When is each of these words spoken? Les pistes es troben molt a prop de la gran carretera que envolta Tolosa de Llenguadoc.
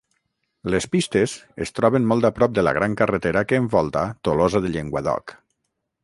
Les 0.75 0.85
pistes 0.93 1.33
es 1.65 1.73
troben 1.79 2.07
molt 2.11 2.27
a 2.29 2.31
prop 2.39 2.55
de 2.59 2.63
la 2.67 2.73
gran 2.77 2.95
carretera 3.01 3.43
que 3.51 3.59
envolta 3.65 4.07
Tolosa 4.29 4.63
de 4.65 4.73
Llenguadoc. 4.77 5.35